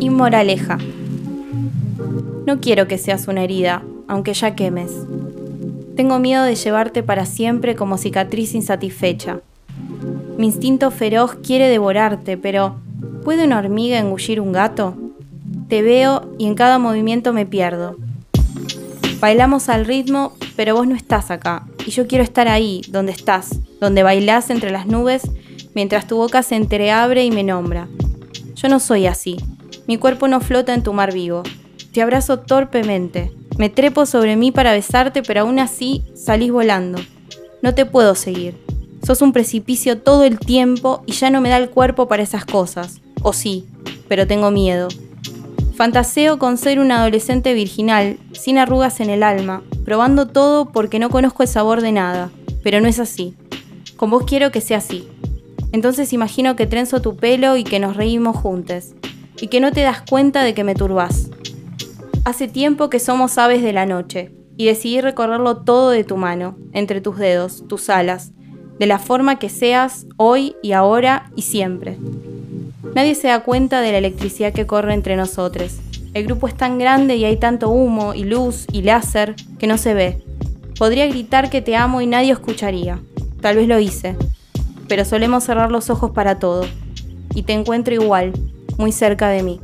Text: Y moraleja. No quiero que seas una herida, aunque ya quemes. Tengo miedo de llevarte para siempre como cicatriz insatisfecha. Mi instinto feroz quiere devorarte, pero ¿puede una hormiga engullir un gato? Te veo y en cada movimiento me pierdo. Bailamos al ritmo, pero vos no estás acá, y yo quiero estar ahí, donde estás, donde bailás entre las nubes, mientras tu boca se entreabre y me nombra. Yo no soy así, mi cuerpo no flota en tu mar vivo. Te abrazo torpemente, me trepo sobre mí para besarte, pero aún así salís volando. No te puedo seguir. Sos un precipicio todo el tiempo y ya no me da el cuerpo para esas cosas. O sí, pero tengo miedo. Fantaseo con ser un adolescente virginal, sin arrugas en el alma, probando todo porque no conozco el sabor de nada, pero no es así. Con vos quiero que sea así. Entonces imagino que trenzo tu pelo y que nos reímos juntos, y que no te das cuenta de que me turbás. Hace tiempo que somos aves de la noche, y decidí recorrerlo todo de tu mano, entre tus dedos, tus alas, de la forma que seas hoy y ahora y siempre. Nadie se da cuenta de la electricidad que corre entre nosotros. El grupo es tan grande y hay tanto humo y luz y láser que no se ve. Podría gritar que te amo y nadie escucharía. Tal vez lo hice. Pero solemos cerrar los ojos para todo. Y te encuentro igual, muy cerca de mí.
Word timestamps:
Y 0.00 0.10
moraleja. 0.10 0.78
No 2.46 2.60
quiero 2.60 2.88
que 2.88 2.98
seas 2.98 3.28
una 3.28 3.44
herida, 3.44 3.82
aunque 4.08 4.34
ya 4.34 4.54
quemes. 4.54 4.92
Tengo 5.96 6.18
miedo 6.18 6.42
de 6.44 6.54
llevarte 6.54 7.02
para 7.02 7.26
siempre 7.26 7.76
como 7.76 7.98
cicatriz 7.98 8.54
insatisfecha. 8.54 9.40
Mi 10.38 10.46
instinto 10.46 10.90
feroz 10.90 11.34
quiere 11.34 11.68
devorarte, 11.68 12.36
pero 12.36 12.76
¿puede 13.24 13.44
una 13.44 13.58
hormiga 13.58 13.98
engullir 13.98 14.40
un 14.40 14.52
gato? 14.52 14.96
Te 15.68 15.82
veo 15.82 16.34
y 16.38 16.46
en 16.46 16.54
cada 16.54 16.78
movimiento 16.78 17.32
me 17.32 17.46
pierdo. 17.46 17.96
Bailamos 19.20 19.68
al 19.68 19.84
ritmo, 19.84 20.32
pero 20.56 20.74
vos 20.74 20.88
no 20.88 20.96
estás 20.96 21.30
acá, 21.30 21.66
y 21.86 21.90
yo 21.92 22.06
quiero 22.06 22.24
estar 22.24 22.48
ahí, 22.48 22.82
donde 22.88 23.12
estás, 23.12 23.60
donde 23.80 24.02
bailás 24.02 24.50
entre 24.50 24.70
las 24.70 24.86
nubes, 24.86 25.22
mientras 25.74 26.06
tu 26.06 26.16
boca 26.16 26.42
se 26.42 26.56
entreabre 26.56 27.24
y 27.24 27.30
me 27.30 27.44
nombra. 27.44 27.86
Yo 28.62 28.68
no 28.68 28.78
soy 28.78 29.06
así, 29.06 29.38
mi 29.88 29.96
cuerpo 29.96 30.28
no 30.28 30.40
flota 30.40 30.72
en 30.72 30.84
tu 30.84 30.92
mar 30.92 31.12
vivo. 31.12 31.42
Te 31.92 32.00
abrazo 32.00 32.38
torpemente, 32.38 33.32
me 33.58 33.70
trepo 33.70 34.06
sobre 34.06 34.36
mí 34.36 34.52
para 34.52 34.70
besarte, 34.70 35.24
pero 35.24 35.40
aún 35.40 35.58
así 35.58 36.04
salís 36.14 36.52
volando. 36.52 37.00
No 37.60 37.74
te 37.74 37.86
puedo 37.86 38.14
seguir. 38.14 38.56
Sos 39.04 39.20
un 39.20 39.32
precipicio 39.32 39.98
todo 39.98 40.22
el 40.22 40.38
tiempo 40.38 41.02
y 41.06 41.12
ya 41.12 41.28
no 41.30 41.40
me 41.40 41.48
da 41.48 41.56
el 41.56 41.70
cuerpo 41.70 42.06
para 42.06 42.22
esas 42.22 42.44
cosas. 42.44 43.00
O 43.22 43.32
sí, 43.32 43.66
pero 44.06 44.28
tengo 44.28 44.52
miedo. 44.52 44.86
Fantaseo 45.74 46.38
con 46.38 46.56
ser 46.56 46.78
un 46.78 46.92
adolescente 46.92 47.54
virginal, 47.54 48.16
sin 48.32 48.58
arrugas 48.58 49.00
en 49.00 49.10
el 49.10 49.24
alma, 49.24 49.64
probando 49.84 50.28
todo 50.28 50.70
porque 50.70 51.00
no 51.00 51.10
conozco 51.10 51.42
el 51.42 51.48
sabor 51.48 51.80
de 51.80 51.90
nada, 51.90 52.30
pero 52.62 52.80
no 52.80 52.86
es 52.86 53.00
así. 53.00 53.34
Con 53.96 54.10
vos 54.10 54.22
quiero 54.24 54.52
que 54.52 54.60
sea 54.60 54.78
así. 54.78 55.08
Entonces 55.72 56.12
imagino 56.12 56.54
que 56.54 56.66
trenzo 56.66 57.02
tu 57.02 57.16
pelo 57.16 57.56
y 57.56 57.64
que 57.64 57.80
nos 57.80 57.96
reímos 57.96 58.36
juntos, 58.36 58.94
y 59.40 59.48
que 59.48 59.60
no 59.60 59.72
te 59.72 59.80
das 59.80 60.02
cuenta 60.08 60.42
de 60.42 60.54
que 60.54 60.64
me 60.64 60.74
turbás. 60.74 61.30
Hace 62.24 62.46
tiempo 62.46 62.90
que 62.90 63.00
somos 63.00 63.38
aves 63.38 63.62
de 63.62 63.72
la 63.72 63.86
noche, 63.86 64.30
y 64.56 64.66
decidí 64.66 65.00
recorrerlo 65.00 65.58
todo 65.58 65.90
de 65.90 66.04
tu 66.04 66.16
mano, 66.16 66.56
entre 66.72 67.00
tus 67.00 67.18
dedos, 67.18 67.66
tus 67.68 67.88
alas, 67.88 68.32
de 68.78 68.86
la 68.86 68.98
forma 68.98 69.38
que 69.38 69.48
seas 69.48 70.06
hoy 70.16 70.54
y 70.62 70.72
ahora 70.72 71.30
y 71.36 71.42
siempre. 71.42 71.98
Nadie 72.94 73.14
se 73.14 73.28
da 73.28 73.42
cuenta 73.42 73.80
de 73.80 73.92
la 73.92 73.98
electricidad 73.98 74.52
que 74.52 74.66
corre 74.66 74.92
entre 74.92 75.16
nosotros. 75.16 75.78
El 76.14 76.24
grupo 76.24 76.46
es 76.46 76.54
tan 76.54 76.78
grande 76.78 77.16
y 77.16 77.24
hay 77.24 77.38
tanto 77.38 77.70
humo 77.70 78.12
y 78.12 78.24
luz 78.24 78.66
y 78.70 78.82
láser 78.82 79.34
que 79.58 79.66
no 79.66 79.78
se 79.78 79.94
ve. 79.94 80.22
Podría 80.78 81.06
gritar 81.06 81.48
que 81.48 81.62
te 81.62 81.74
amo 81.74 82.02
y 82.02 82.06
nadie 82.06 82.32
escucharía. 82.32 83.00
Tal 83.40 83.56
vez 83.56 83.66
lo 83.66 83.78
hice. 83.78 84.16
Pero 84.88 85.04
solemos 85.04 85.44
cerrar 85.44 85.70
los 85.70 85.90
ojos 85.90 86.10
para 86.10 86.38
todo. 86.38 86.66
Y 87.34 87.44
te 87.44 87.52
encuentro 87.52 87.94
igual, 87.94 88.32
muy 88.78 88.92
cerca 88.92 89.28
de 89.28 89.42
mí. 89.42 89.60